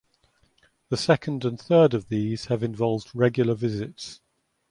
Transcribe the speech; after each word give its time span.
The 0.89 0.97
second 0.97 1.45
and 1.45 1.61
third 1.61 1.93
of 1.93 2.09
these 2.09 2.45
have 2.45 2.63
involved 2.63 3.11
regular 3.13 3.53
visits. 3.53 4.19